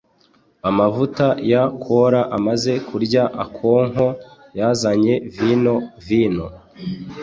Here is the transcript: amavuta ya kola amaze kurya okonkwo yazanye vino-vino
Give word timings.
amavuta 0.69 1.25
ya 1.51 1.63
kola 1.83 2.21
amaze 2.37 2.73
kurya 2.87 3.23
okonkwo 3.43 4.07
yazanye 4.59 5.13
vino-vino 5.35 6.45